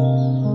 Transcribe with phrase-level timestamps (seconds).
[0.00, 0.49] 아